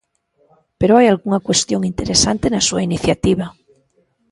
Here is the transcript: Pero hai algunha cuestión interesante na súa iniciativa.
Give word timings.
Pero 0.79 0.93
hai 0.97 1.07
algunha 1.09 1.43
cuestión 1.47 1.81
interesante 1.91 2.45
na 2.53 2.65
súa 2.67 2.85
iniciativa. 2.89 3.45